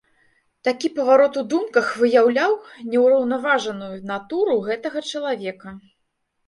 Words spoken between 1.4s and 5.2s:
у думках выяўляў неўраўнаважаную натуру гэтага